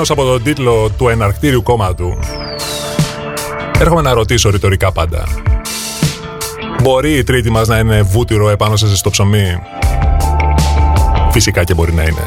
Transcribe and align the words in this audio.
Ορμόμενος 0.00 0.10
από 0.10 0.24
τον 0.24 0.54
τίτλο 0.54 0.90
του 0.98 1.08
εναρκτήριου 1.08 1.62
κόμματου, 1.62 2.18
έρχομαι 3.78 4.00
να 4.00 4.12
ρωτήσω 4.12 4.50
ρητορικά 4.50 4.92
πάντα. 4.92 5.24
Μπορεί 6.82 7.12
η 7.12 7.24
τρίτη 7.24 7.50
μας 7.50 7.68
να 7.68 7.78
είναι 7.78 8.02
βούτυρο 8.02 8.48
επάνω 8.48 8.76
σε 8.76 8.96
στο 8.96 9.10
ψωμί; 9.10 9.58
Φυσικά 11.30 11.64
και 11.64 11.74
μπορεί 11.74 11.92
να 11.92 12.02
είναι. 12.02 12.26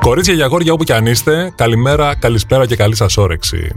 Κορίτσια 0.00 0.34
για 0.34 0.44
αγόρια 0.44 0.72
όπου 0.72 0.84
κι 0.84 0.92
αν 0.92 1.06
είστε, 1.06 1.52
καλημέρα, 1.56 2.14
καλησπέρα 2.18 2.66
και 2.66 2.76
καλή 2.76 2.96
σας 2.96 3.16
όρεξη. 3.16 3.72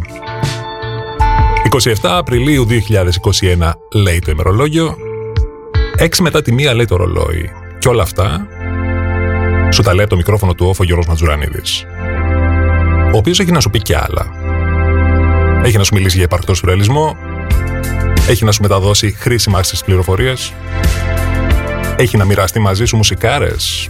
27 1.69 1.94
Απριλίου 2.02 2.68
2021 2.69 3.72
λέει 3.94 4.19
το 4.19 4.31
ημερολόγιο, 4.31 4.96
6 5.97 6.08
μετά 6.19 6.41
τη 6.41 6.52
μία 6.52 6.74
λέει 6.74 6.85
το 6.85 6.96
ρολόι. 6.96 7.52
Και 7.80 7.88
όλα 7.88 8.02
αυτά 8.02 8.47
σου 9.72 9.81
τα 9.81 9.94
λέει 9.94 10.03
από 10.03 10.09
το 10.09 10.18
μικρόφωνο 10.18 10.53
του 10.53 10.66
όφο 10.68 10.84
Γιώργος 10.84 11.08
Ματζουρανίδης. 11.08 11.85
Ο 13.16 13.18
οποίος 13.18 13.40
έχει 13.40 13.52
να 13.52 13.59
σου 13.59 13.70
πει 13.70 13.81
κι 13.81 13.94
άλλα. 13.94 14.31
Έχει 15.64 15.78
να 15.78 15.84
σου 15.84 15.94
μιλήσει 15.94 16.16
για 16.16 16.26
υπαρκτό 16.26 16.53
σουρεαλισμό, 16.53 17.18
έχει 18.28 18.46
να 18.46 18.52
σου 18.52 18.62
μεταδώσει 18.62 19.12
χρήσιμα 19.12 19.64
στις 19.64 19.84
πληροφορίες, 19.84 20.53
έχει 21.96 22.18
να 22.18 22.26
μοιραστεί 22.26 22.59
μαζί 22.59 22.86
σου 22.86 22.98
μουσικάρες, 22.98 23.90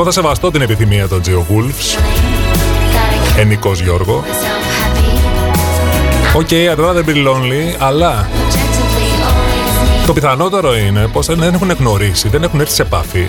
Εγώ 0.00 0.08
θα 0.08 0.20
σεβαστώ 0.20 0.50
την 0.50 0.60
επιθυμία 0.60 1.08
των 1.08 1.22
Geo 1.26 1.38
Wolves. 1.38 1.98
Ενικός 3.38 3.80
Γιώργο. 3.80 4.24
OK, 6.36 6.48
okay, 6.50 6.74
I'd 6.74 6.78
rather 6.78 7.04
be 7.04 7.26
lonely, 7.26 7.76
αλλά 7.78 8.28
το 10.06 10.12
πιθανότερο 10.12 10.76
είναι 10.76 11.08
πως 11.08 11.26
δεν 11.26 11.42
έχουν 11.42 11.70
γνωρίσει, 11.70 12.28
δεν 12.28 12.42
έχουν 12.42 12.60
έρθει 12.60 12.74
σε 12.74 12.82
επαφή 12.82 13.26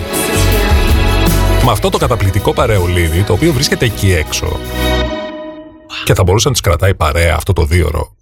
με 1.64 1.70
αυτό 1.70 1.88
το 1.88 1.98
καταπληκτικό 1.98 2.52
παρεολίδι 2.52 3.22
το 3.22 3.32
οποίο 3.32 3.52
βρίσκεται 3.52 3.84
εκεί 3.84 4.12
έξω 4.12 4.58
και 6.04 6.14
θα 6.14 6.22
μπορούσε 6.22 6.48
να 6.48 6.52
τις 6.52 6.62
κρατάει 6.62 6.94
παρέα 6.94 7.34
αυτό 7.36 7.52
το 7.52 7.64
δίωρο 7.64 8.12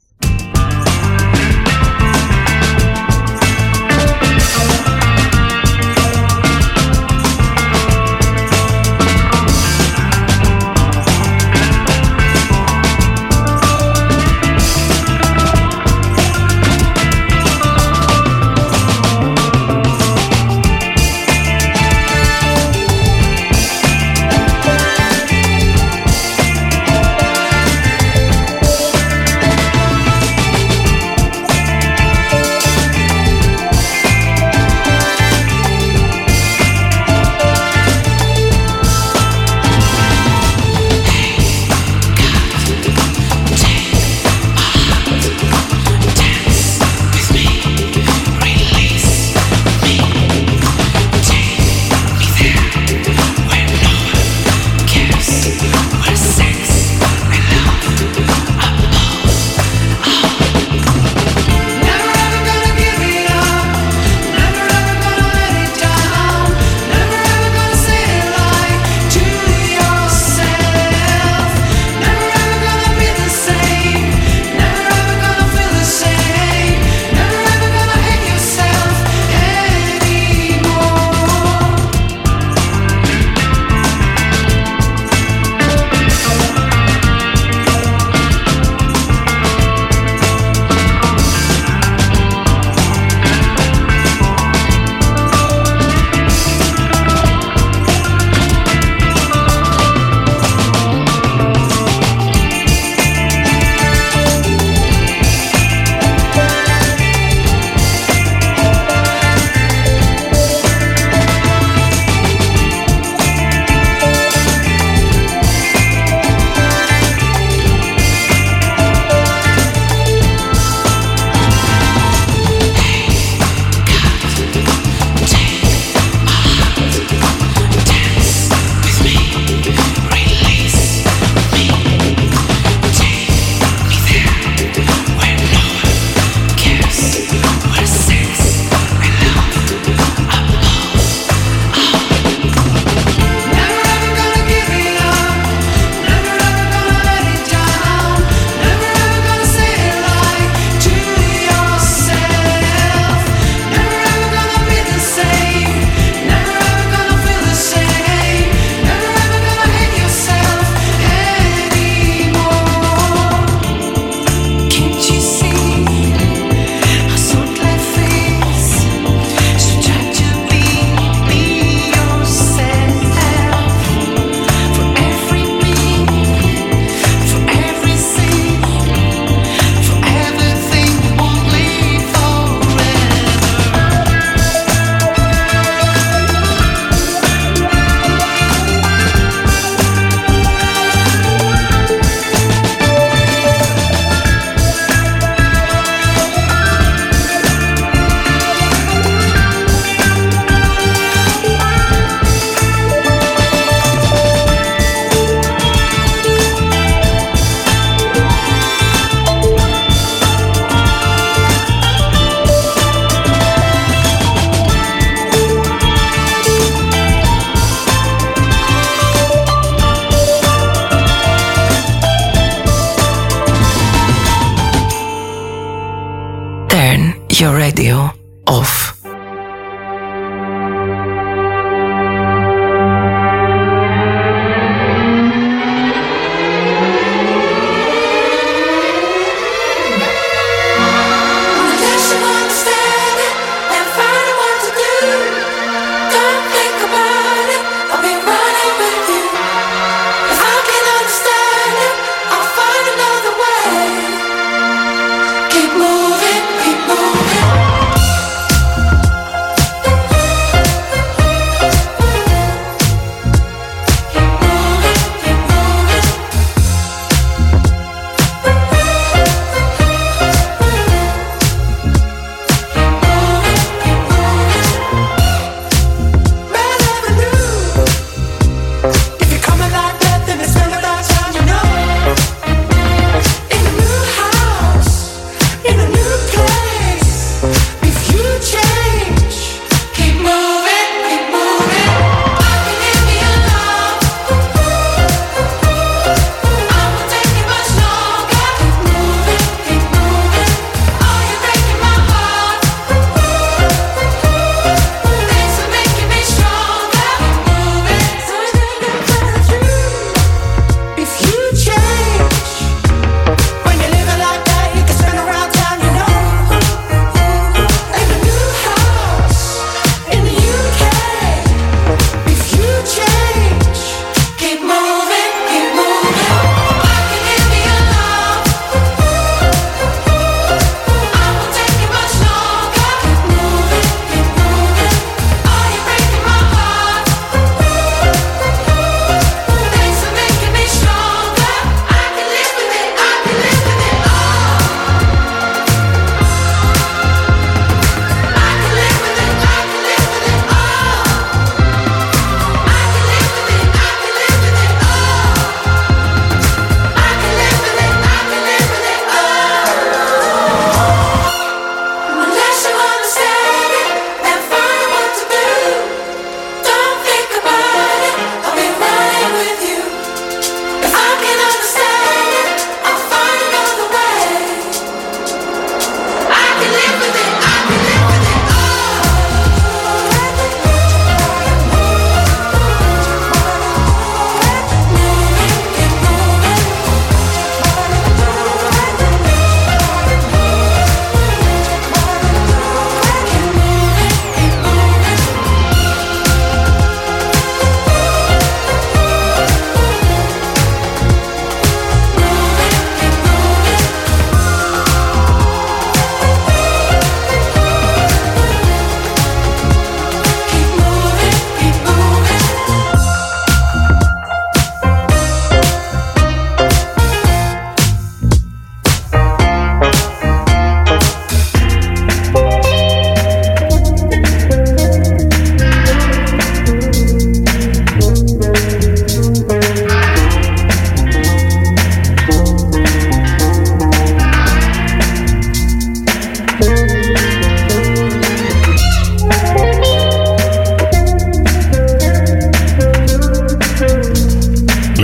off. 228.50 228.79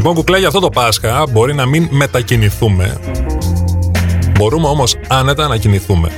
Radio 0.06 0.20
off. 0.20 0.38
για 0.38 0.46
αυτό 0.46 0.60
το 0.60 0.68
Πάσχα 0.68 1.26
μπορεί 1.30 1.54
να 1.54 1.66
μην 1.66 1.88
μετακινηθούμε. 1.90 3.00
Μπορούμε 4.32 4.68
όμως 4.68 4.96
άνετα 5.08 5.48
να 5.48 5.56
κινηθούμε. 5.56 6.10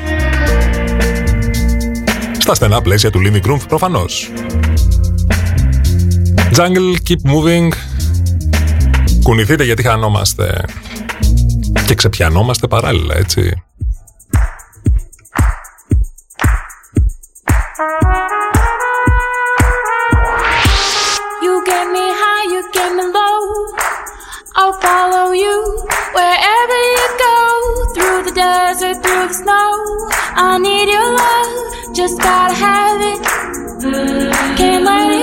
Στα 2.39 2.55
στενά 2.55 2.83
πλαίσια 2.83 3.11
του 3.11 3.21
Living 3.25 3.47
Room 3.47 3.59
προφανώς. 3.69 4.31
Jungle, 6.57 6.97
keep 7.09 7.31
moving. 7.33 7.69
Κουνηθείτε 9.23 9.65
γιατί 9.65 9.83
χανόμαστε. 9.83 10.65
Και 11.87 11.95
ξεπιανόμαστε 11.95 12.67
παράλληλα, 12.67 13.17
έτσι. 13.17 13.63
makes. 29.29 29.43
I 30.41 30.59
need 30.59 30.89
your 30.89 31.17
love, 31.17 31.95
just 31.95 32.19
gotta 32.19 32.55
have 32.55 33.01
it. 33.01 33.21
Can't 34.57 34.85
let 34.85 35.11
it 35.11 35.18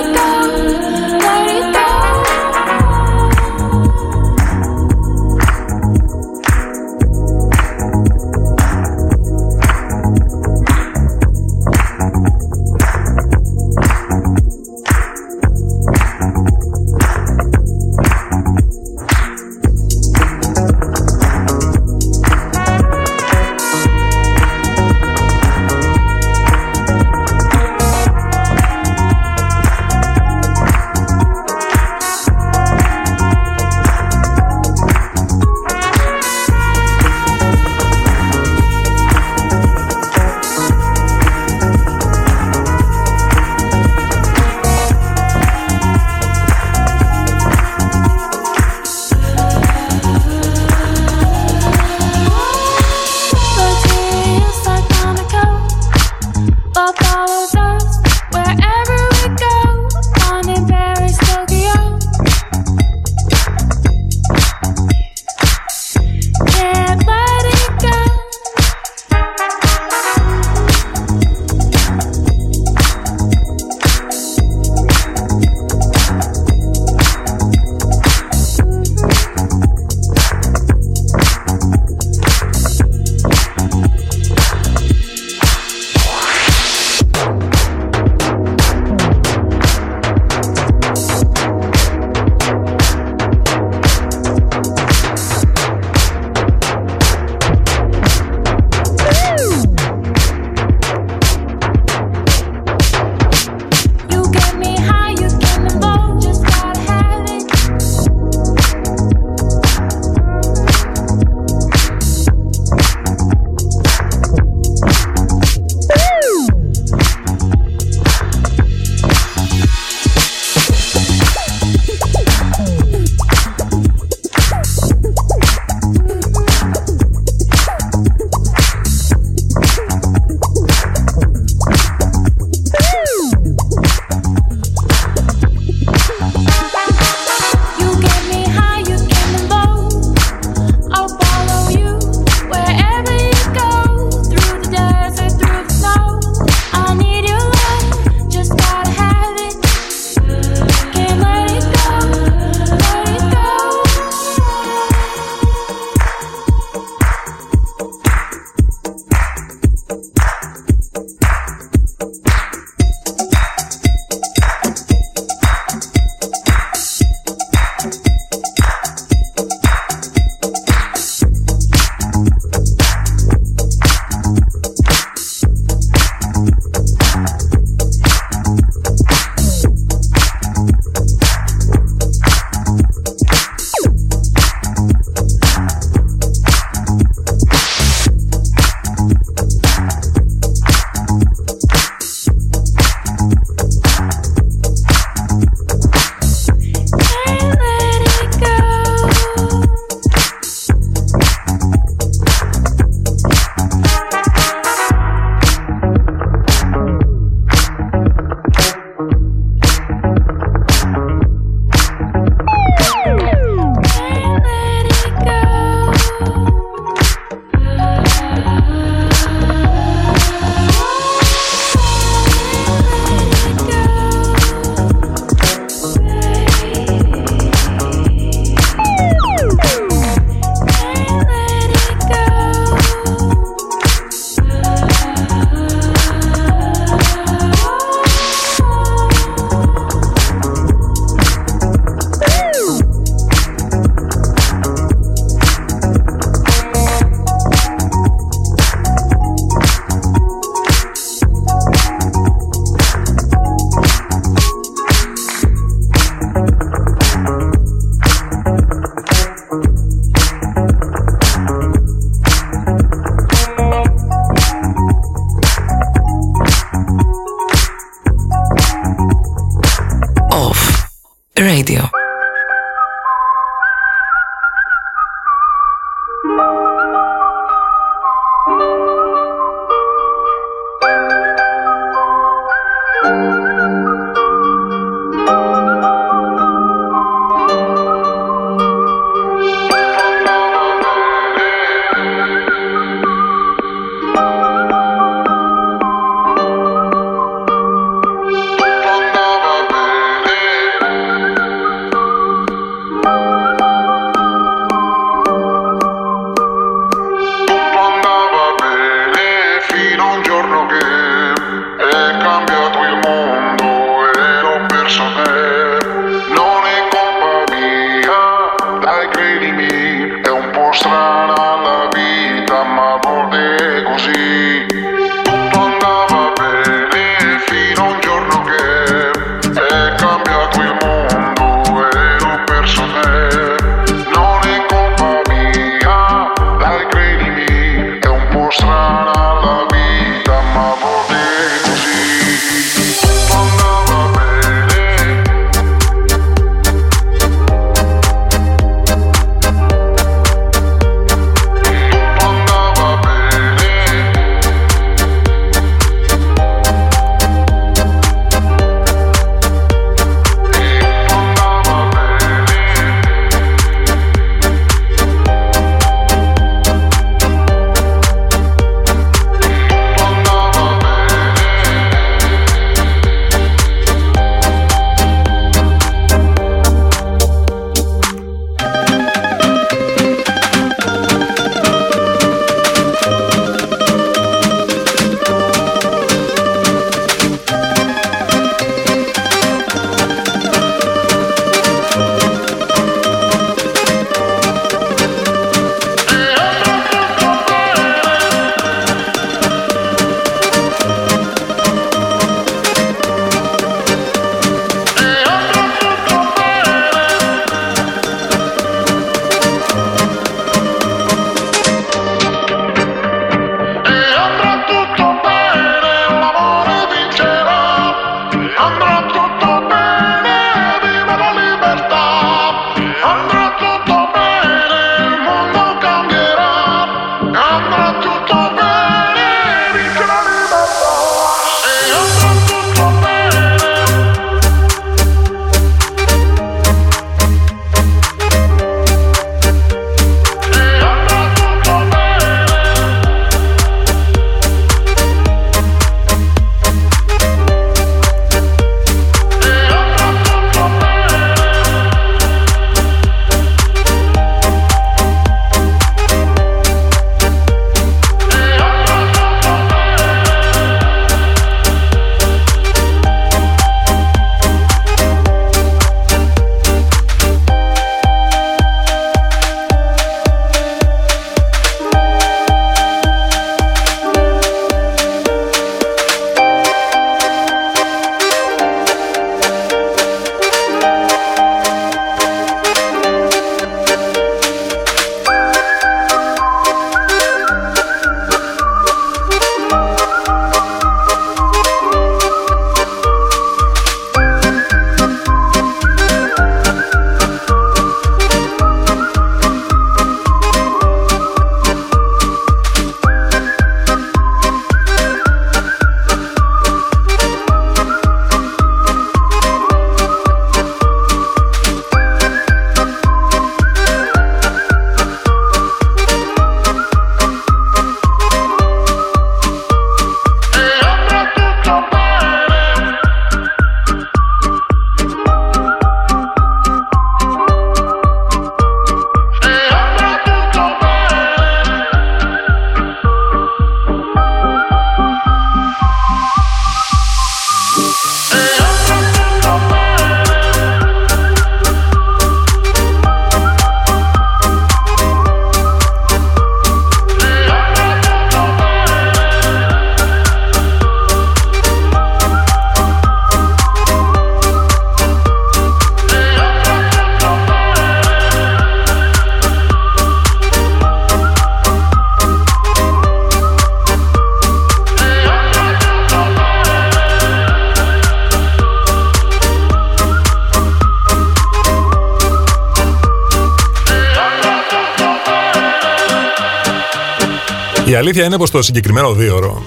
αλήθεια 578.20 578.34
είναι 578.34 578.42
πως 578.42 578.50
το 578.50 578.62
συγκεκριμένο 578.62 579.12
δίωρο 579.12 579.66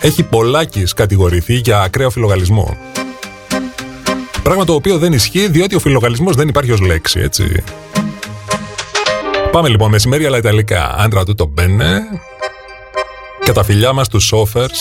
έχει 0.00 0.22
πολλάκις 0.22 0.92
κατηγορηθεί 0.92 1.54
για 1.54 1.80
ακραίο 1.80 2.10
φιλογαλισμό. 2.10 2.76
Πράγμα 4.42 4.64
το 4.64 4.74
οποίο 4.74 4.98
δεν 4.98 5.12
ισχύει 5.12 5.48
διότι 5.48 5.74
ο 5.74 5.78
φιλογαλισμός 5.78 6.36
δεν 6.36 6.48
υπάρχει 6.48 6.72
ως 6.72 6.80
λέξη, 6.80 7.20
έτσι. 7.20 7.62
Πάμε 9.50 9.68
λοιπόν 9.68 9.90
μεσημέρι 9.90 10.26
αλλά 10.26 10.36
ιταλικά. 10.36 10.94
Άντρα 10.98 11.24
του 11.24 11.34
το 11.34 11.46
μπαίνε. 11.46 12.02
Και 13.44 13.52
τα 13.52 13.64
φιλιά 13.64 13.92
μας 13.92 14.08
τους 14.08 14.24
σόφερς, 14.24 14.80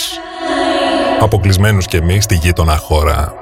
αποκλεισμένους 1.19 1.85
και 1.85 1.97
εμείς 1.97 2.23
στη 2.23 2.35
γείτονα 2.35 2.77
χώρα. 2.77 3.38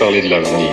Parler 0.00 0.22
de 0.22 0.28
l'avenir. 0.30 0.69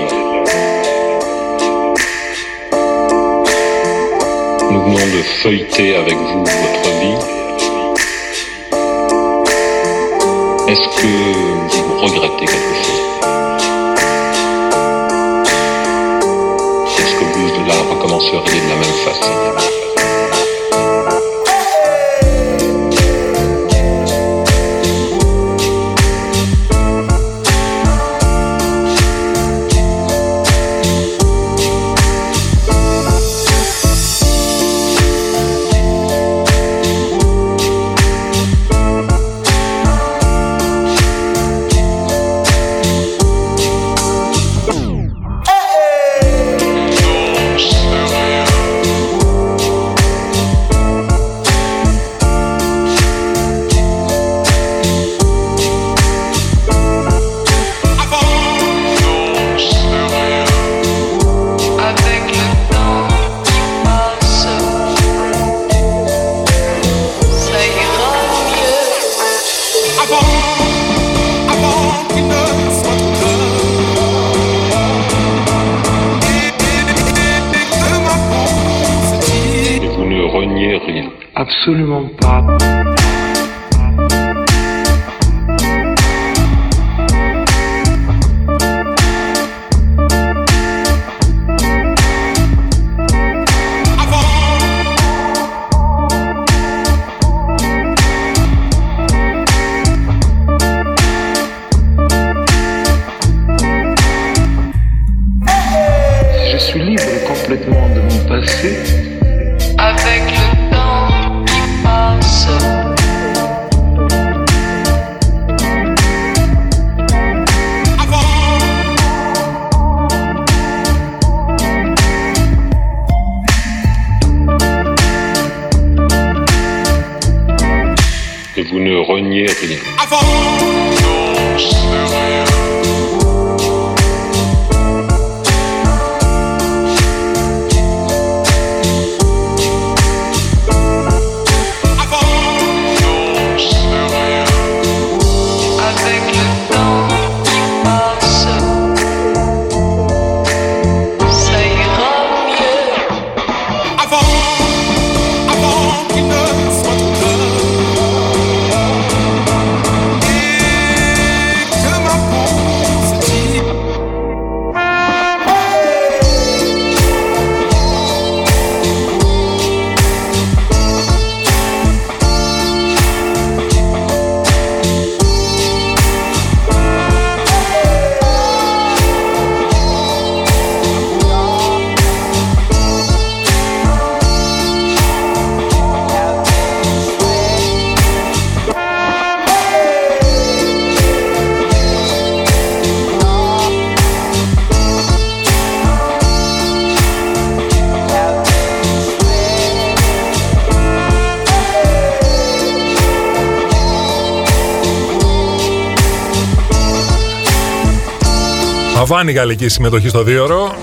Αβάνη 209.10 209.32
γαλλική 209.32 209.70
συμμετοχή 209.70 210.10
στο 210.10 210.24
δίωρο. 210.24 210.76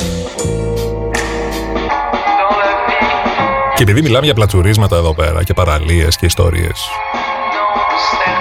Και 3.74 3.82
επειδή 3.82 4.02
μιλάμε 4.02 4.24
για 4.24 4.34
πλατσουρίσματα 4.34 4.96
εδώ 4.96 5.14
πέρα 5.14 5.42
και 5.42 5.54
παραλίες 5.54 6.16
και 6.16 6.26
ιστορίες. 6.26 6.88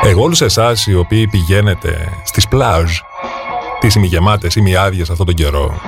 Εγώ 0.04 0.24
όλους 0.24 0.42
εσάς 0.42 0.88
οι 0.88 0.96
οποίοι 0.96 1.28
πηγαίνετε 1.28 2.10
στις 2.24 2.48
πλάζ, 2.48 2.92
τις 3.80 3.96
ημιγεμάτες 3.96 4.56
ή 4.56 4.62
μη 4.62 4.76
άδειες 4.76 5.10
αυτόν 5.10 5.26
τον 5.26 5.36
καιρό 5.36 5.82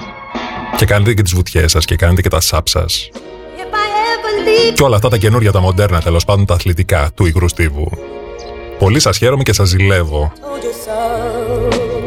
και 0.76 0.86
κάνετε 0.86 1.14
και 1.14 1.22
τις 1.22 1.34
βουτιές 1.34 1.72
σας 1.72 1.86
και 1.86 1.96
κάνετε 1.96 2.22
και 2.22 2.30
τα 2.30 2.40
σάπ 2.40 2.68
σας 2.68 3.10
και 4.74 4.84
όλα 4.84 4.96
αυτά 4.96 5.10
τα 5.10 5.18
καινούρια, 5.18 5.52
τα 5.52 5.60
μοντέρνα 5.60 6.02
τέλος 6.02 6.26
πάντων, 6.26 6.46
τα 6.46 6.54
αθλητικά 6.54 7.10
του 7.16 7.26
υγρού 7.26 7.48
στίβου. 7.48 7.92
Πολύ 8.80 9.00
σας 9.00 9.18
χαίρομαι 9.18 9.44
και 9.44 9.54
σας 9.54 9.68
ζηλεύω. 9.68 10.32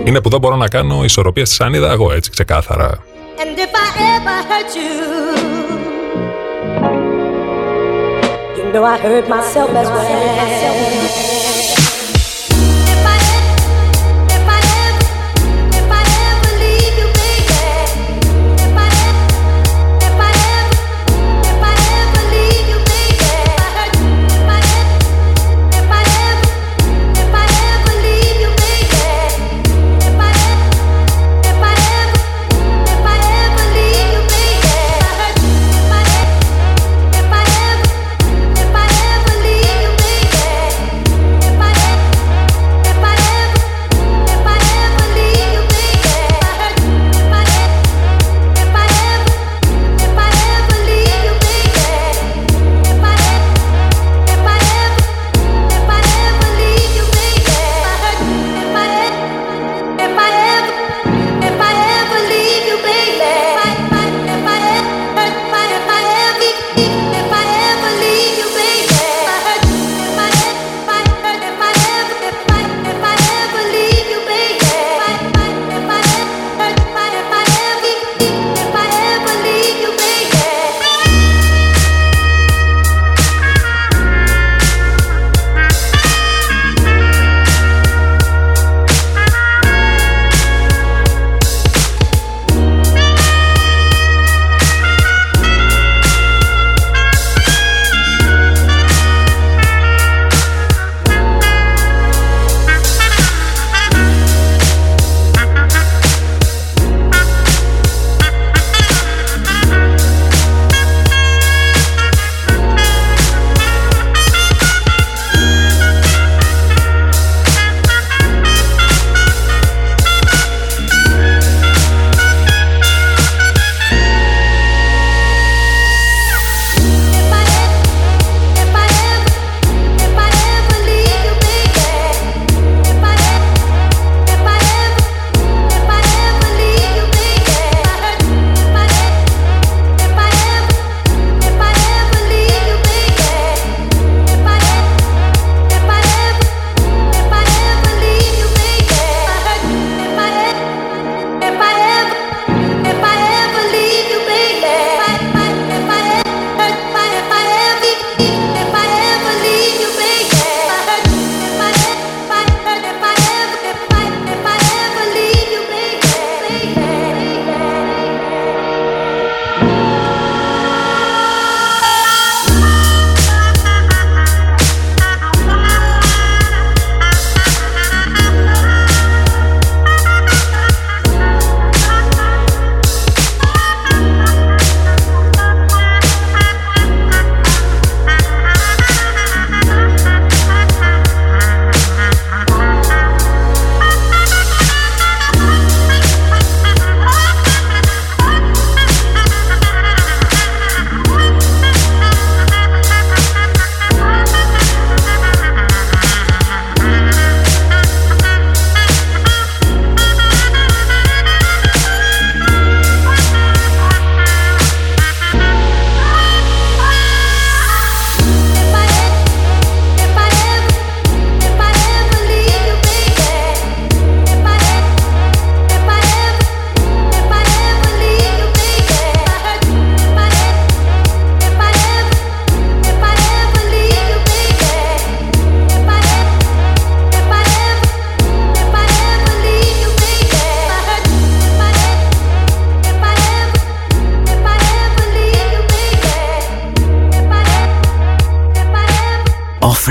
Είναι 0.08 0.20
που 0.20 0.28
δεν 0.28 0.40
μπορώ 0.40 0.56
να 0.56 0.68
κάνω 0.68 1.04
ισορροπία 1.04 1.44
στη 1.46 1.54
σανίδα 1.54 1.90
εγώ 1.90 2.12
έτσι 2.12 2.30
ξεκάθαρα. 2.30 3.02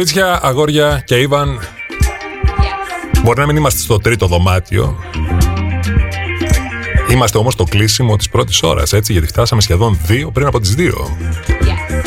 Κορίτσια, 0.00 0.40
αγόρια 0.42 1.02
και 1.06 1.14
Ιβαν, 1.14 1.58
Yes. 1.58 3.20
μπορεί 3.22 3.40
να 3.40 3.46
μην 3.46 3.56
είμαστε 3.56 3.80
στο 3.80 3.98
τρίτο 3.98 4.26
δωμάτιο. 4.26 4.96
Είμαστε 7.10 7.38
όμως 7.38 7.52
στο 7.52 7.64
κλείσιμο 7.64 8.16
της 8.16 8.28
πρώτης 8.28 8.62
ώρας, 8.62 8.92
έτσι, 8.92 9.12
γιατί 9.12 9.26
φτάσαμε 9.26 9.60
σχεδόν 9.60 9.98
δύο 10.06 10.30
πριν 10.30 10.46
από 10.46 10.60
τις 10.60 10.74
δύο. 10.74 11.16
Yes. 11.48 12.06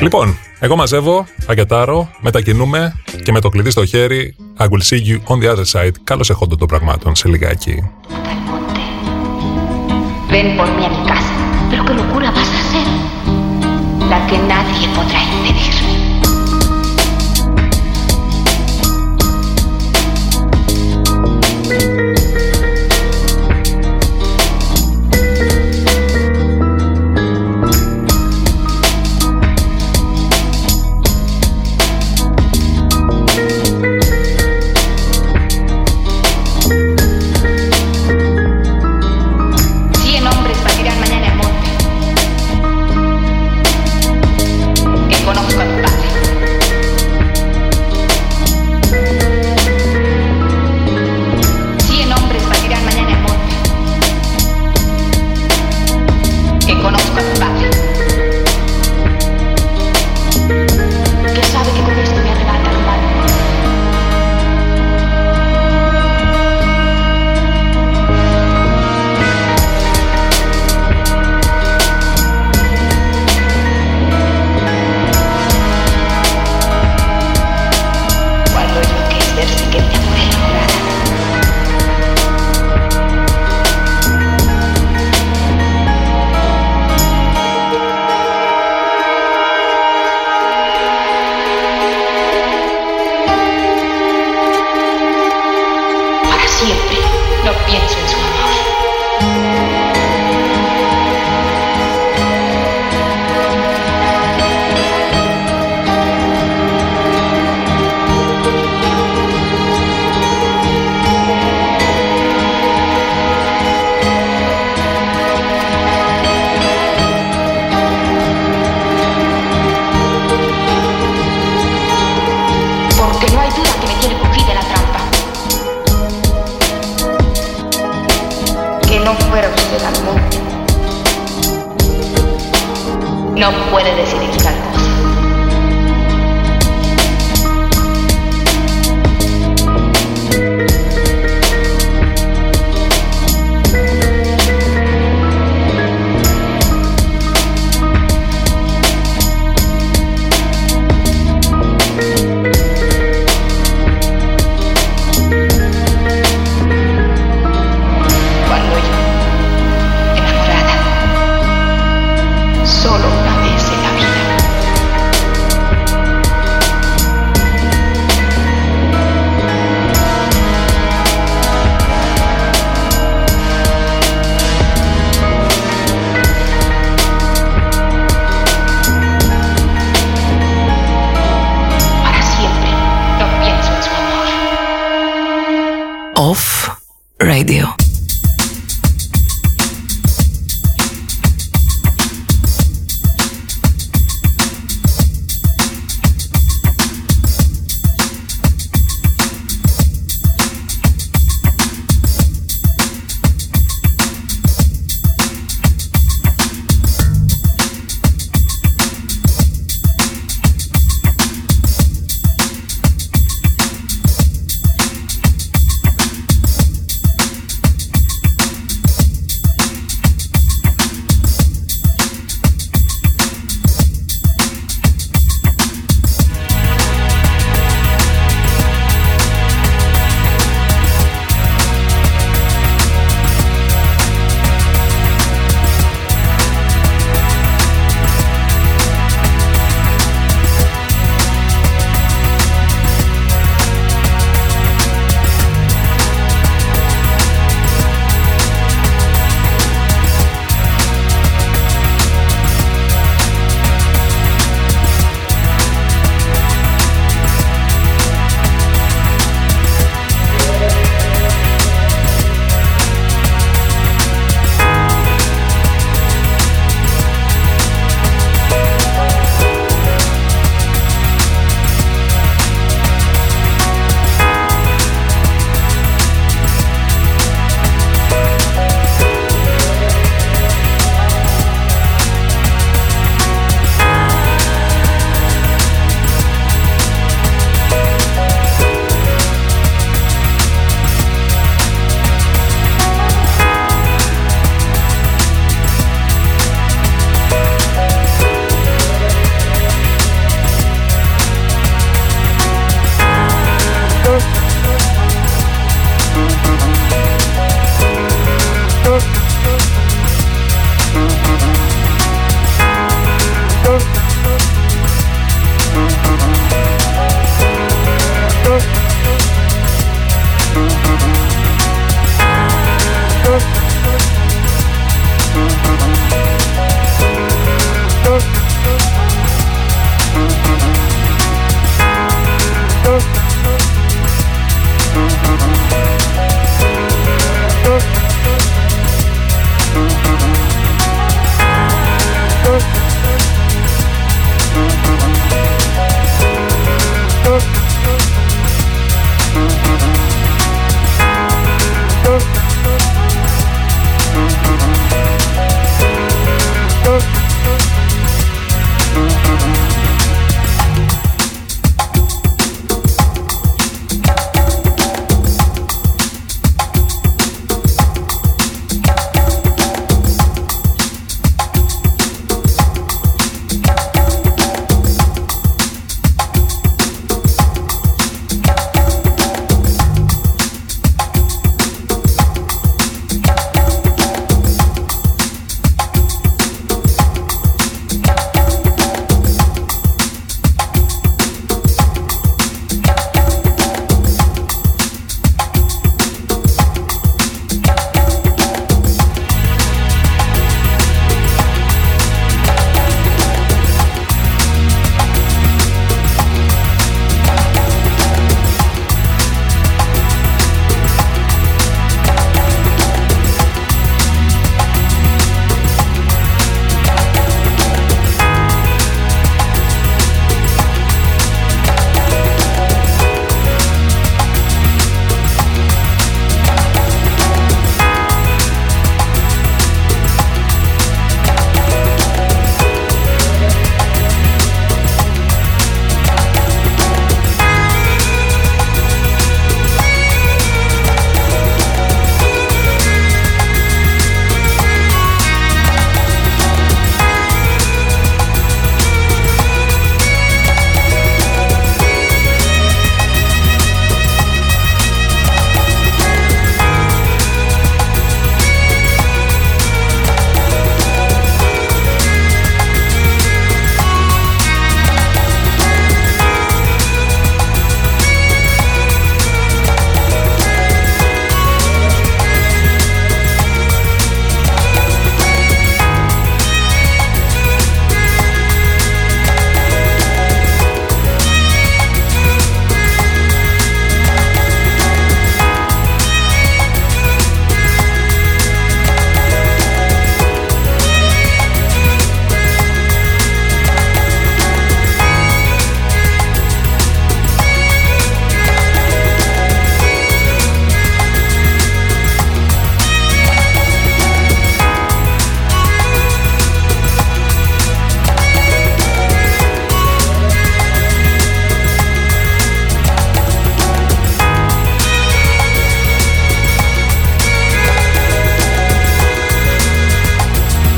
Λοιπόν, 0.00 0.38
εγώ 0.58 0.76
μαζεύω, 0.76 1.26
αγκετάρω, 1.46 2.10
μετακινούμε 2.20 2.94
και 3.22 3.32
με 3.32 3.40
το 3.40 3.48
κλειδί 3.48 3.70
στο 3.70 3.86
χέρι, 3.86 4.36
I 4.58 4.64
will 4.64 4.82
see 4.88 5.00
you 5.08 5.34
on 5.34 5.44
the 5.44 5.56
other 5.56 5.64
side. 5.72 5.94
Καλώς 6.04 6.30
εχόντων 6.30 6.58
των 6.58 6.68
πραγμάτων 6.68 7.14
σε 7.14 7.28
λιγάκι. 7.28 7.90
al 8.28 8.40
monte. 8.48 8.82
Ven 10.32 10.48
por 10.58 10.68
mí 10.76 10.82
a 10.88 10.90
mi 10.96 11.02
casa. 11.10 11.32
Pero 11.70 11.82
qué 11.86 11.94
locura 12.02 12.28
vas 12.36 12.50
a 12.56 12.58
hacer. 12.62 12.88
La 14.12 14.18
que 14.28 14.36
nadie 14.52 14.86
podrá 14.96 15.20
impedir. 15.34 15.75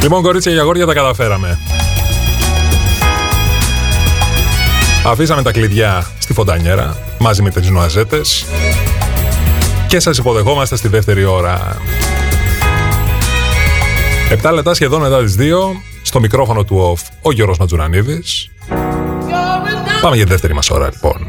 Λοιπόν, 0.08 0.22
κορίτσια 0.22 0.52
και 0.52 0.58
αγόρια, 0.58 0.86
τα 0.86 0.94
καταφέραμε. 0.94 1.58
Αφήσαμε 5.06 5.42
τα 5.42 5.52
κλειδιά 5.52 6.06
στη 6.18 6.32
φοντανιέρα 6.32 6.96
μαζί 7.18 7.42
με 7.42 7.50
τις 7.50 7.70
νοαζέτες 7.70 8.44
και 9.88 10.00
σας 10.00 10.18
υποδεχόμαστε 10.18 10.76
στη 10.76 10.88
δεύτερη 10.88 11.24
ώρα. 11.24 11.76
Επτά 14.30 14.52
λεπτά 14.52 14.74
σχεδόν 14.74 15.00
μετά 15.00 15.22
τις 15.22 15.34
δύο, 15.34 15.82
στο 16.02 16.20
μικρόφωνο 16.20 16.64
του 16.64 16.96
OFF 16.96 17.06
ο 17.22 17.32
Γιώργος 17.32 17.58
Ματζουρανίδης. 17.58 18.50
Πάμε 20.00 20.16
για 20.16 20.24
τη 20.24 20.30
δεύτερη 20.30 20.54
μας 20.54 20.70
ώρα 20.70 20.88
λοιπόν. 20.92 21.27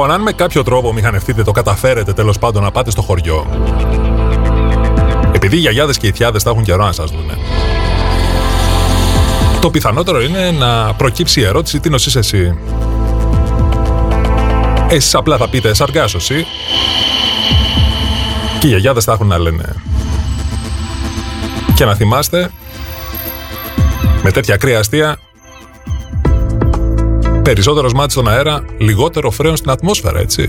Λοιπόν, 0.00 0.14
αν 0.14 0.22
με 0.22 0.32
κάποιο 0.32 0.62
τρόπο 0.62 0.92
μηχανευτείτε 0.92 1.42
το 1.42 1.52
καταφέρετε 1.52 2.12
τέλος 2.12 2.38
πάντων 2.38 2.62
να 2.62 2.70
πάτε 2.70 2.90
στο 2.90 3.02
χωριό. 3.02 3.46
Επειδή 5.32 5.56
οι 5.56 5.58
γιαγιάδες 5.58 5.98
και 5.98 6.06
οι 6.06 6.12
θιάδε 6.12 6.38
θα 6.38 6.50
έχουν 6.50 6.62
καιρό 6.62 6.84
να 6.84 6.92
σας 6.92 7.10
δούνε. 7.10 7.38
Το 9.60 9.70
πιθανότερο 9.70 10.22
είναι 10.22 10.50
να 10.50 10.94
προκύψει 10.94 11.40
η 11.40 11.44
ερώτηση 11.44 11.80
τι 11.80 11.88
νοσείς 11.90 12.16
εσύ; 12.16 12.58
Εσείς 14.88 15.14
απλά 15.14 15.36
θα 15.36 15.48
πείτε 15.48 15.74
σαργάσωση 15.74 16.46
και 18.60 18.66
οι 18.66 18.70
γιαγιάδες 18.70 19.04
θα 19.04 19.12
έχουν 19.12 19.26
να 19.26 19.38
λένε. 19.38 19.74
Και 21.74 21.84
να 21.84 21.94
θυμάστε 21.94 22.50
με 24.22 24.30
τέτοια 24.30 24.54
ακραία 24.54 24.78
αστεία 24.78 25.18
περισσότερος 27.48 27.92
μάτι 27.92 28.12
στον 28.12 28.28
αέρα, 28.28 28.64
λιγότερο 28.78 29.30
φρέον 29.30 29.56
στην 29.56 29.70
ατμόσφαιρα, 29.70 30.18
έτσι. 30.18 30.48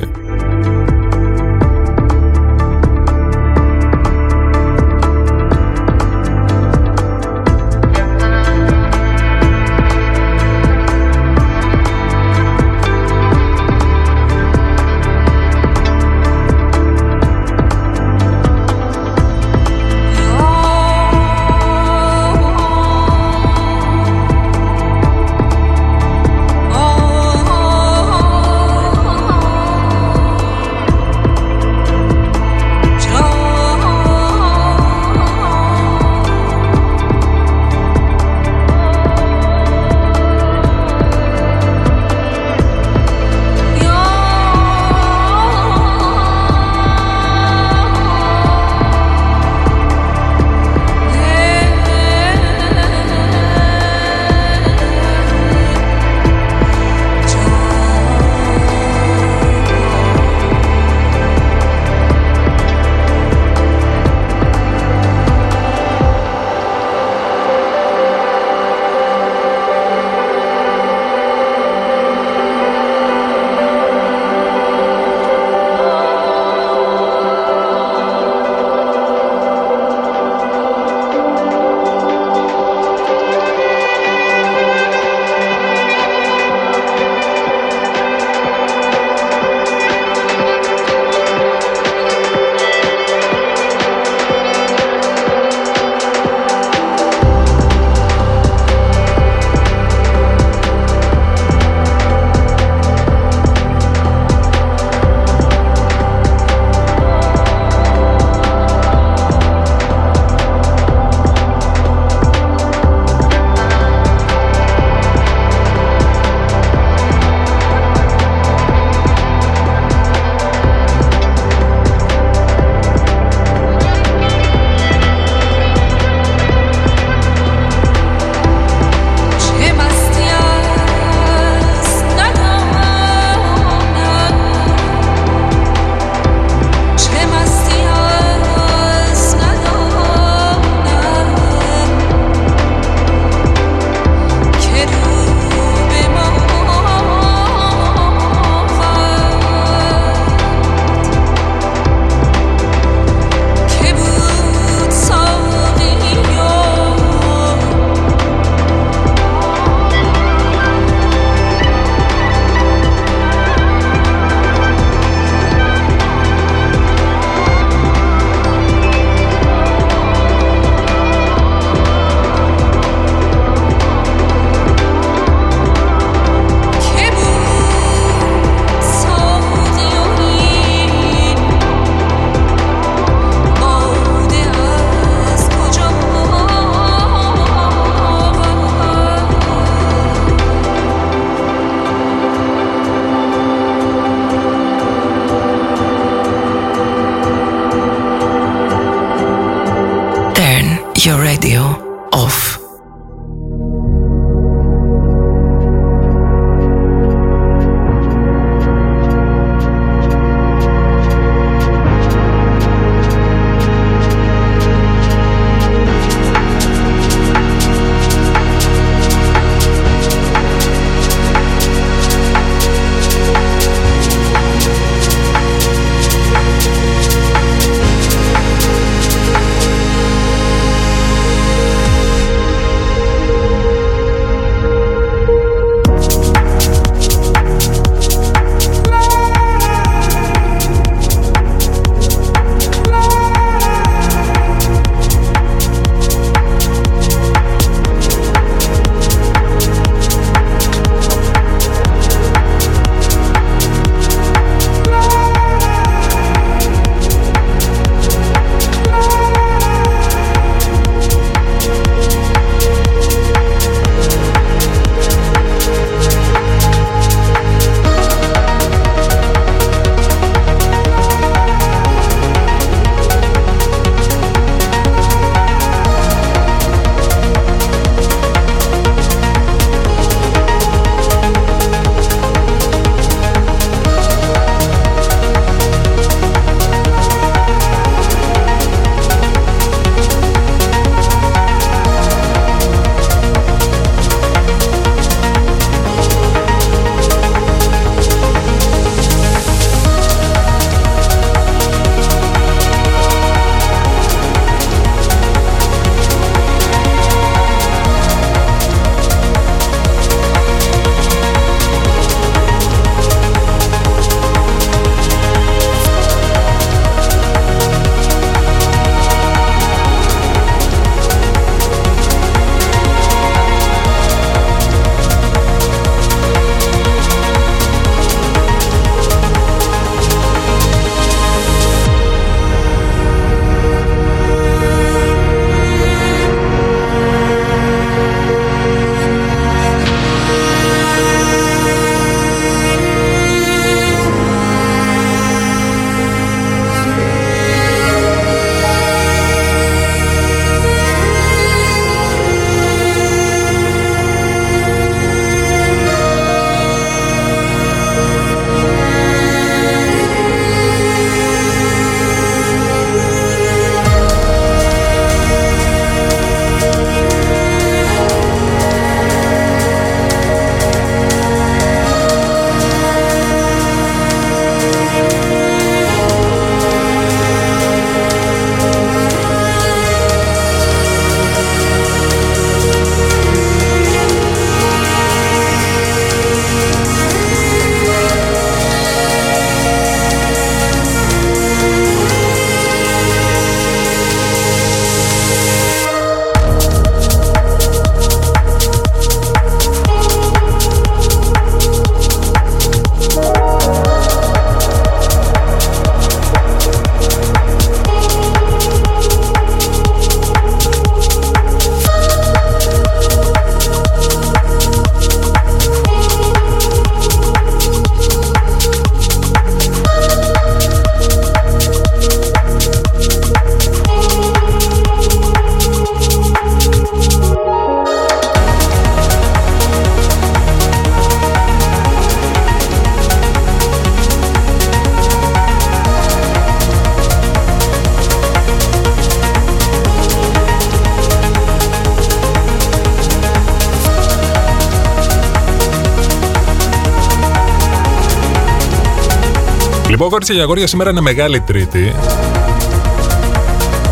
Κορίτσια 450.09 450.35
και 450.35 450.41
αγόρια, 450.41 450.67
σήμερα 450.67 450.89
είναι 450.89 451.01
μεγάλη 451.01 451.39
Τρίτη. 451.39 451.95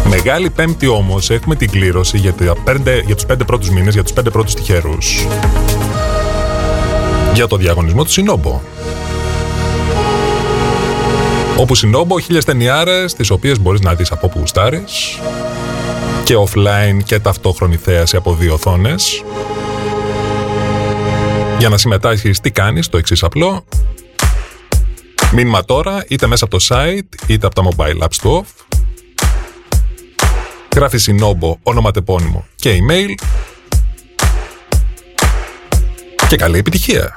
Μεγάλη 0.10 0.50
Πέμπτη 0.50 0.88
όμως 0.88 1.30
έχουμε 1.30 1.56
την 1.56 1.70
κλήρωση 1.70 2.18
για, 2.18 2.34
τα 2.34 2.56
πέντε, 2.64 3.04
για 3.06 3.16
τους 3.16 3.26
πέντε 3.26 3.44
πρώτους 3.44 3.70
μήνες, 3.70 3.94
για 3.94 4.04
τους 4.04 4.14
πέντε 4.14 4.30
πρώτους 4.30 4.54
τυχερούς. 4.54 5.28
Για 7.34 7.48
το 7.48 7.58
διαγωνισμό 7.58 8.04
του 8.04 8.12
Συνόμπο. 8.12 8.62
Όπου 11.58 11.76
Συνόμπο, 11.76 12.20
χίλιες 12.20 12.46
ταινιάρες, 12.46 13.14
τις 13.14 13.30
οποίες 13.30 13.60
μπορείς 13.60 13.82
να 13.82 13.94
δεις 13.94 14.12
από 14.12 14.26
όπου 14.26 14.40
γουστάρεις. 14.40 15.20
Και 16.24 16.36
offline 16.38 17.04
και 17.04 17.20
ταυτόχρονη 17.20 17.76
θέαση 17.76 18.16
από 18.16 18.34
δύο 18.34 18.54
οθόνες. 18.54 19.24
Για 21.60 21.70
να 21.70 21.78
συμμετάσχεις 21.78 22.40
τι 22.40 22.52
κάνεις, 22.52 22.90
το 22.90 22.98
εξής 22.98 23.24
απλό. 23.24 23.64
Μήνυμα 25.40 25.66
τώρα, 25.66 26.06
είτε 26.08 26.28
μέσα 26.28 26.46
από 26.46 26.58
το 26.58 26.66
site, 26.70 27.28
είτε 27.28 27.46
από 27.46 27.56
τα 27.56 27.64
mobile 27.70 28.04
apps 28.04 28.16
του 28.22 28.46
off. 28.46 28.78
Γράφεις 30.76 31.04
συνόμπο, 31.04 31.58
ονοματεπώνυμο 31.64 32.46
και 32.56 32.80
email. 32.80 33.14
Και 36.28 36.36
καλή 36.36 36.58
επιτυχία! 36.58 37.16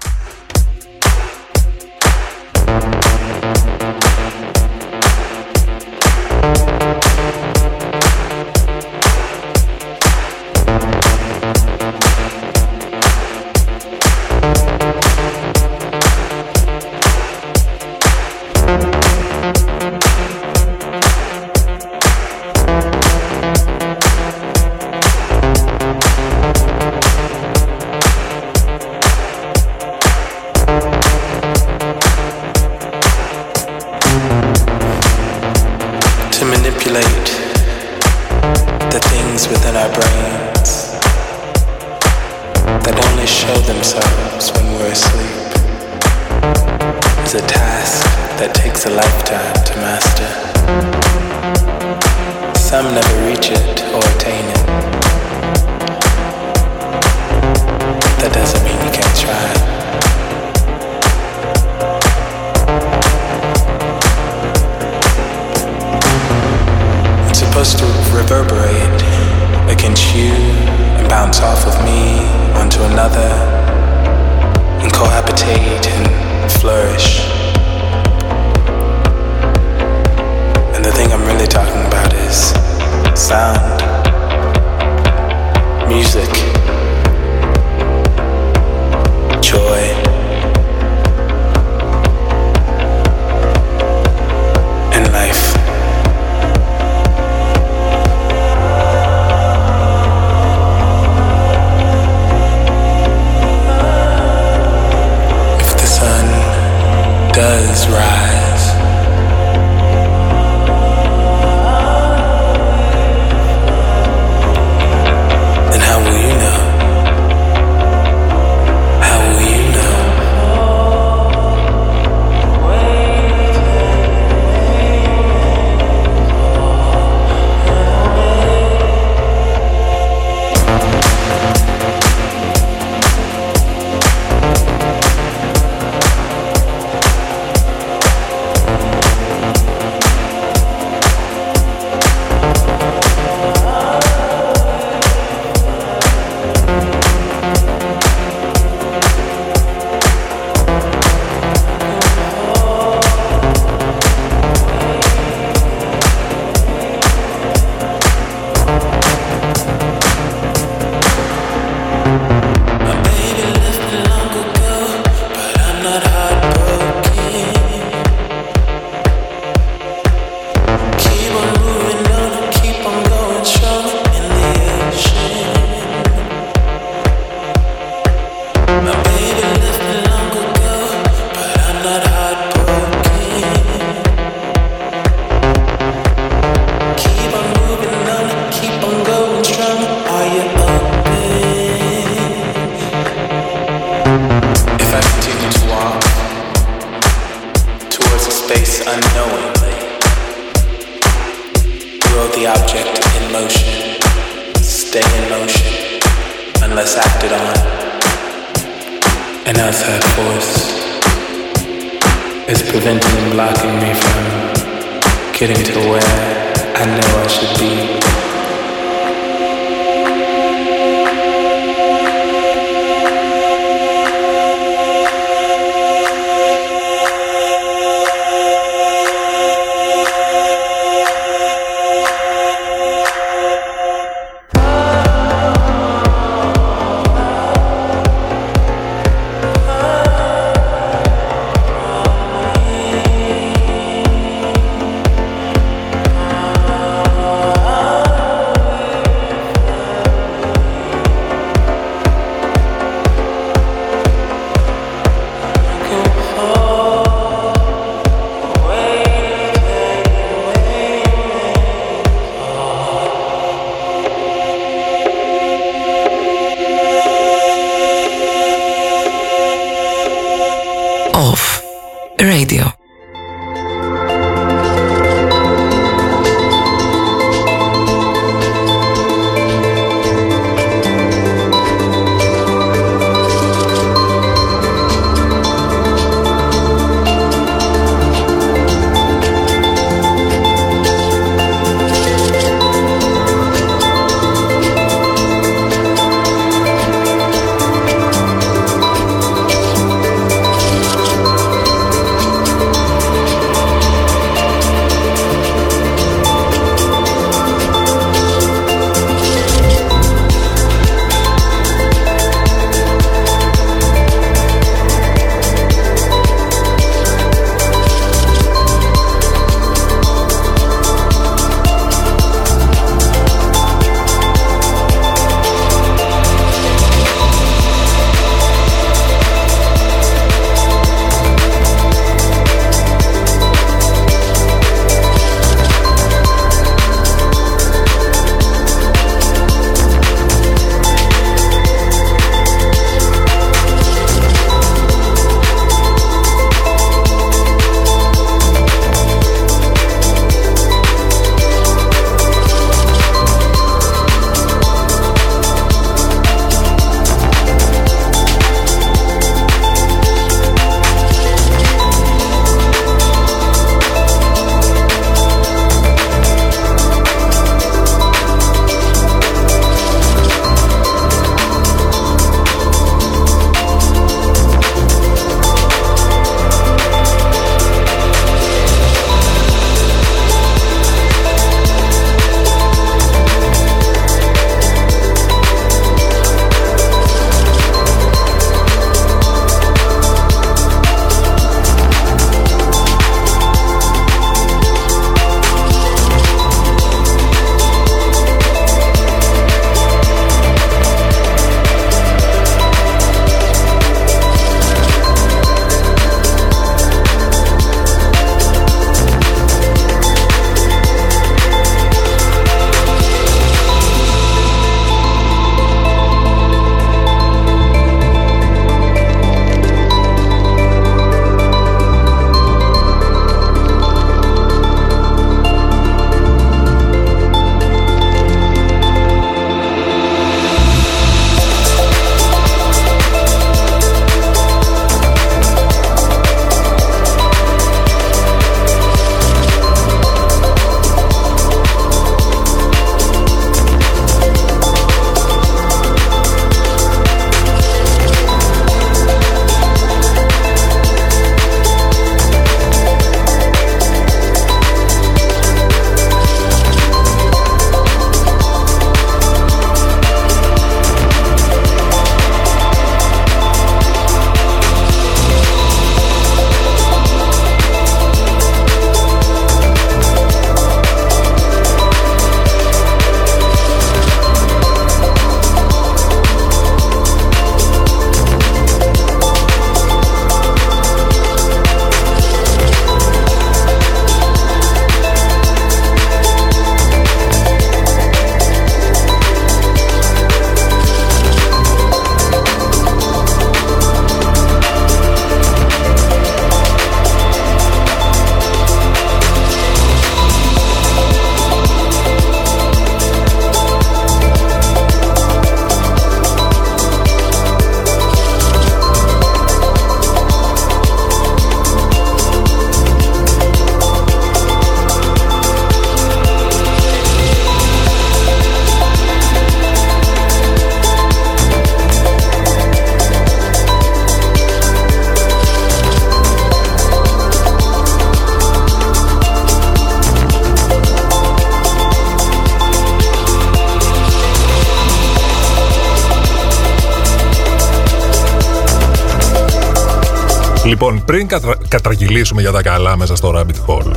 Λοιπόν, 540.82 541.04
πριν 541.04 541.26
κατρα... 541.26 541.54
κατρακυλήσουμε 541.68 542.40
για 542.40 542.52
τα 542.52 542.62
καλά 542.62 542.96
μέσα 542.96 543.16
στο 543.16 543.34
Rabbit 543.36 543.66
Hole, 543.66 543.92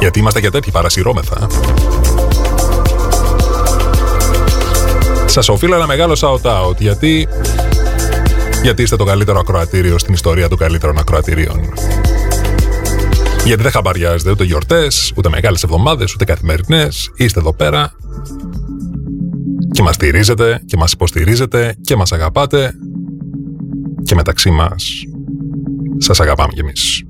γιατί 0.00 0.18
είμαστε 0.18 0.40
και 0.40 0.50
τέτοιοι 0.50 0.70
παρασυρώμεθα, 0.70 1.46
σας 5.26 5.48
οφείλω 5.48 5.74
ένα 5.74 5.86
μεγάλο 5.86 6.16
shout-out, 6.20 6.76
γιατί... 6.78 7.28
γιατί 8.62 8.82
είστε 8.82 8.96
το 8.96 9.04
καλύτερο 9.04 9.38
ακροατήριο 9.38 9.98
στην 9.98 10.14
ιστορία 10.14 10.48
των 10.48 10.58
καλύτερων 10.58 10.98
ακροατηρίων. 10.98 11.72
Γιατί 13.44 13.62
δεν 13.62 13.72
χαμπαριάζετε 13.72 14.30
ούτε 14.30 14.44
γιορτές, 14.44 15.12
ούτε 15.16 15.28
μεγάλες 15.28 15.62
εβδομάδες, 15.62 16.14
ούτε 16.14 16.24
καθημερινές. 16.24 17.10
Είστε 17.14 17.40
εδώ 17.40 17.54
πέρα 17.54 17.92
και 19.70 19.82
μας 19.82 19.94
στηρίζετε 19.94 20.62
και 20.66 20.76
μας 20.76 20.92
υποστηρίζετε 20.92 21.76
και 21.80 21.96
μας 21.96 22.12
αγαπάτε 22.12 22.74
και 24.08 24.14
μεταξύ 24.14 24.50
μας 24.50 25.04
σας 25.98 26.20
αγαπάμε 26.20 26.52
κι 26.52 26.60
εμείς. 26.60 27.07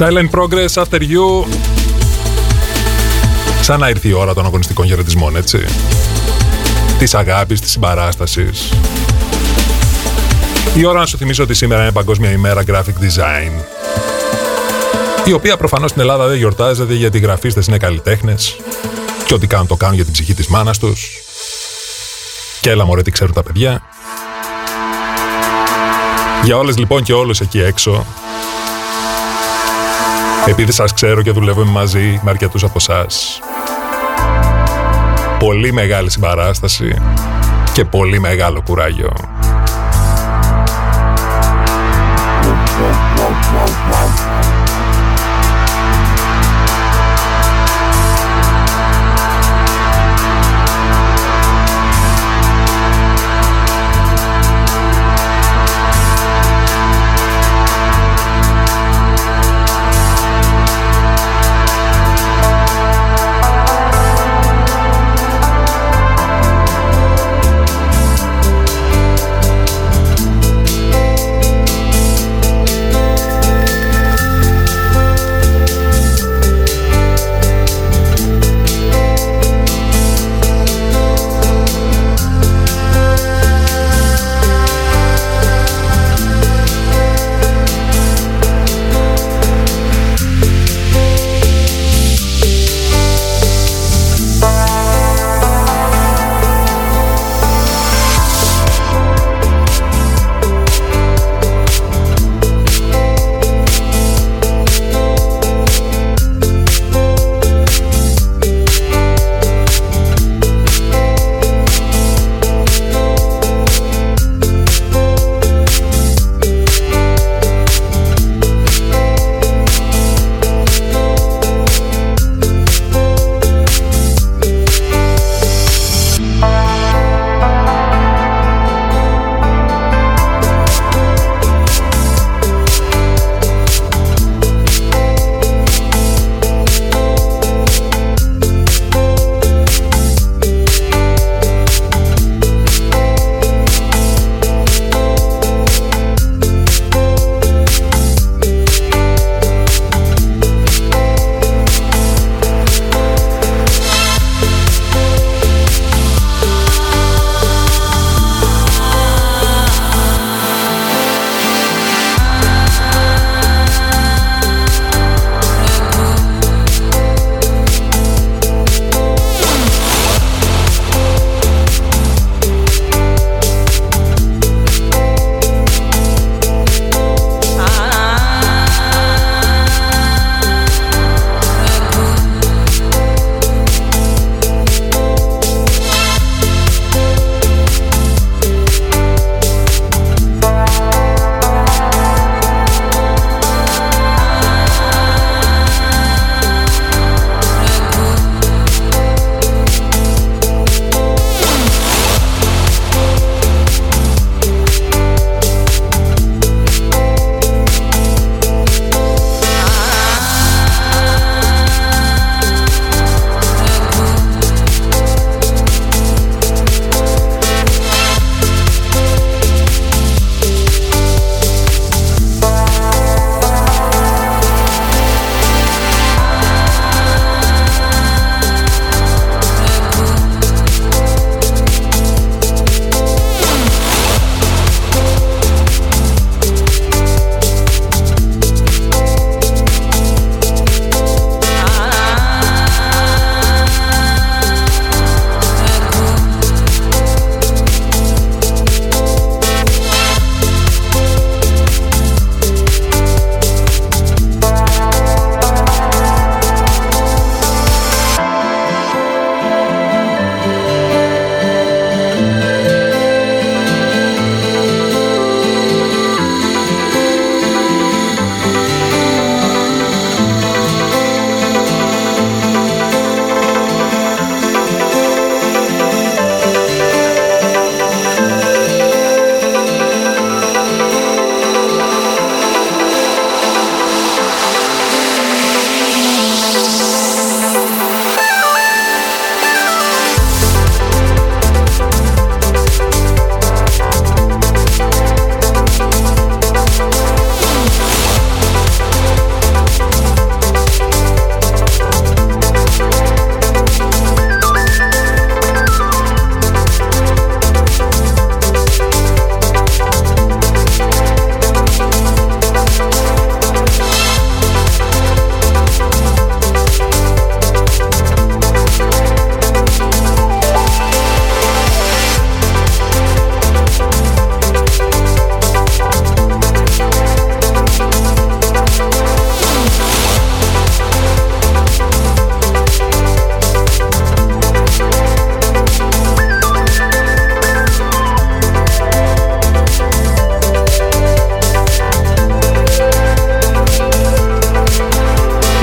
Silent 0.00 0.30
Progress 0.30 0.82
After 0.82 1.00
You. 1.00 1.46
Σαν 3.60 3.80
να 3.80 3.88
ήρθε 3.88 4.08
η 4.08 4.12
ώρα 4.12 4.34
των 4.34 4.44
αγωνιστικών 4.44 4.86
χαιρετισμών, 4.86 5.36
έτσι. 5.36 5.64
Της 6.98 7.14
αγάπης, 7.14 7.60
της 7.60 7.70
συμπαράστασης. 7.70 8.72
Η 10.74 10.84
ώρα 10.84 10.98
να 10.98 11.06
σου 11.06 11.16
θυμίσω 11.16 11.42
ότι 11.42 11.54
σήμερα 11.54 11.82
είναι 11.82 11.92
Παγκόσμια 11.92 12.30
ημέρα 12.30 12.62
Graphic 12.66 13.02
Design. 13.02 13.64
Η 15.24 15.32
οποία 15.32 15.56
προφανώς 15.56 15.90
στην 15.90 16.02
Ελλάδα 16.02 16.26
δεν 16.26 16.36
γιορτάζεται 16.36 16.94
γιατί 16.94 17.18
οι 17.18 17.20
γραφίστες 17.20 17.66
είναι 17.66 17.78
καλλιτέχνες. 17.78 18.56
Και 19.26 19.34
ό,τι 19.34 19.46
κάνουν 19.46 19.66
το 19.66 19.76
κάνουν 19.76 19.94
για 19.94 20.04
την 20.04 20.12
ψυχή 20.12 20.34
της 20.34 20.46
μάνας 20.46 20.78
τους. 20.78 21.10
Και 22.60 22.70
έλα 22.70 22.84
μωρέ 22.84 23.02
τι 23.02 23.10
ξέρουν 23.10 23.34
τα 23.34 23.42
παιδιά. 23.42 23.82
Για 26.44 26.56
όλες 26.56 26.78
λοιπόν 26.78 27.02
και 27.02 27.12
όλους 27.12 27.40
εκεί 27.40 27.60
έξω 27.60 28.06
επειδή 30.46 30.72
σας 30.72 30.92
ξέρω 30.92 31.22
και 31.22 31.30
δουλεύουμε 31.30 31.70
μαζί 31.70 32.20
με 32.22 32.30
αρκετούς 32.30 32.62
από 32.62 32.74
εσά. 32.76 33.06
Πολύ 35.38 35.72
μεγάλη 35.72 36.10
συμπαράσταση 36.10 36.94
και 37.72 37.84
πολύ 37.84 38.20
μεγάλο 38.20 38.62
κουράγιο. 38.62 39.29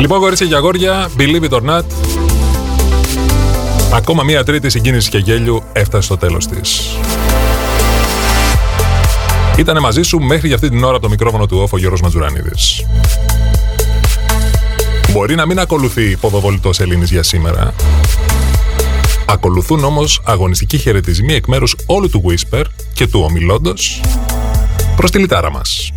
Λοιπόν, 0.07 0.21
κορίτσια 0.21 0.47
και 0.47 0.55
αγόρια, 0.55 1.09
believe 1.17 1.49
it 1.49 1.49
or 1.49 1.61
not, 1.61 1.83
ακόμα 3.93 4.23
μία 4.23 4.43
τρίτη 4.43 4.69
συγκίνηση 4.69 5.09
και 5.09 5.17
γέλιου 5.17 5.63
έφτασε 5.73 6.03
στο 6.03 6.17
τέλος 6.17 6.47
της. 6.47 6.81
Ήτανε 9.57 9.79
μαζί 9.79 10.01
σου 10.01 10.19
μέχρι 10.19 10.47
για 10.47 10.55
αυτή 10.55 10.69
την 10.69 10.83
ώρα 10.83 10.93
από 10.93 11.01
το 11.01 11.09
μικρόφωνο 11.09 11.45
του 11.45 11.57
όφο 11.57 11.77
Γιώργος 11.77 12.01
Ματζουρανίδης. 12.01 12.85
Μπορεί 15.11 15.35
να 15.35 15.45
μην 15.45 15.59
ακολουθεί 15.59 16.17
ποδοβολητός 16.17 16.79
Ελλήνης 16.79 17.11
για 17.11 17.23
σήμερα. 17.23 17.73
Ακολουθούν 19.25 19.83
όμως 19.83 20.21
αγωνιστικοί 20.23 20.77
χαιρετισμοί 20.77 21.33
εκ 21.33 21.47
μέρους 21.47 21.75
όλου 21.85 22.09
του 22.09 22.23
Whisper 22.25 22.63
και 22.93 23.07
του 23.07 23.21
ομιλώντος 23.23 24.01
προς 24.95 25.11
τη 25.11 25.19
λιτάρα 25.19 25.51
μας. 25.51 25.91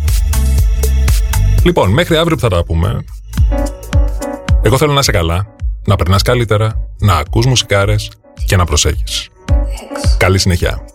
Λοιπόν, 1.63 1.91
μέχρι 1.91 2.17
αύριο 2.17 2.35
που 2.35 2.41
θα 2.41 2.49
τα 2.49 2.63
πούμε, 2.63 3.05
εγώ 4.63 4.77
θέλω 4.77 4.93
να 4.93 4.99
είσαι 4.99 5.11
καλά, 5.11 5.55
να 5.85 5.95
περνάς 5.95 6.21
καλύτερα, 6.21 6.87
να 6.99 7.15
ακούς 7.15 7.45
μουσικάρες 7.45 8.11
και 8.45 8.55
να 8.55 8.65
προσέχεις. 8.65 9.29
Καλή 10.17 10.37
συνέχεια. 10.39 10.85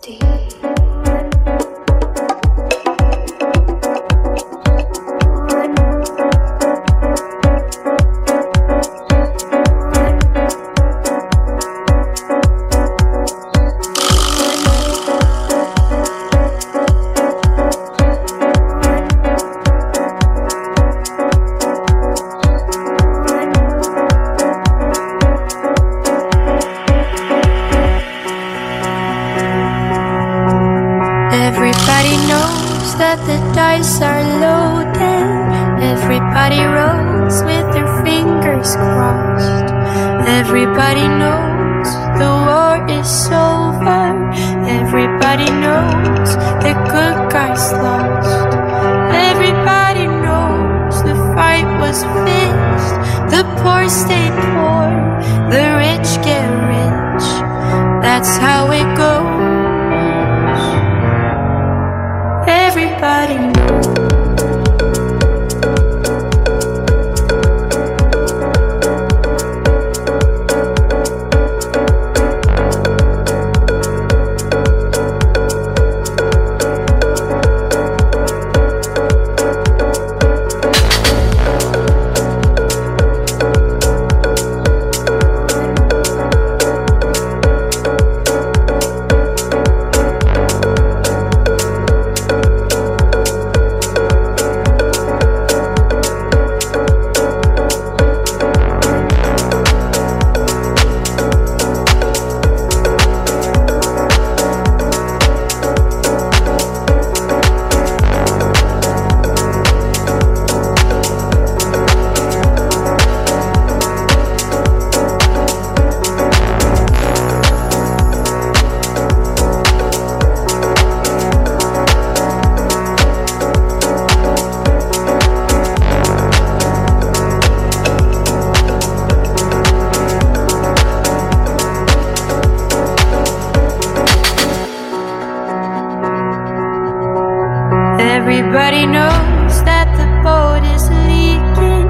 Everybody 138.47 138.85
knows 138.85 139.59
that 139.67 139.91
the 139.99 140.07
boat 140.23 140.63
is 140.71 140.87
leaking. 141.03 141.83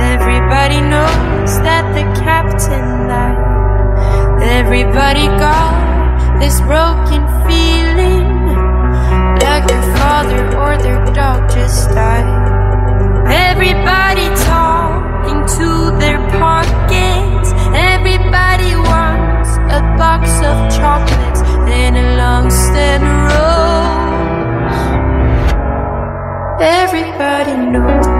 Everybody 0.00 0.80
knows 0.80 1.60
that 1.60 1.84
the 1.92 2.08
captain 2.24 3.04
died. 3.04 3.36
Everybody 4.40 5.28
got 5.36 6.40
this 6.40 6.56
broken 6.64 7.20
feeling 7.44 8.32
like 9.44 9.68
their 9.68 9.84
father 10.00 10.40
or 10.56 10.80
their 10.80 11.04
dog 11.12 11.52
just 11.52 11.90
died. 11.90 12.24
Everybody 13.28 14.24
talking 14.48 15.44
to 15.60 15.68
their 16.00 16.16
pockets. 16.40 17.52
Everybody 17.76 18.72
wants 18.88 19.52
a 19.68 19.84
box 20.00 20.32
of 20.48 20.56
chocolates 20.72 21.44
and 21.68 21.92
a 21.94 22.16
long 22.16 22.48
stem 22.48 23.04
rose. 23.28 24.09
Everybody 26.62 27.56
knows. 27.56 28.19